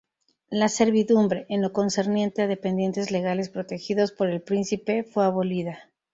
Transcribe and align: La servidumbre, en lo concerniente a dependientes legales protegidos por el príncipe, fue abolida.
La 0.49 0.67
servidumbre, 0.67 1.45
en 1.49 1.61
lo 1.61 1.73
concerniente 1.73 2.41
a 2.41 2.47
dependientes 2.47 3.11
legales 3.11 3.49
protegidos 3.49 4.11
por 4.11 4.31
el 4.31 4.41
príncipe, 4.41 5.03
fue 5.03 5.23
abolida. 5.25 5.91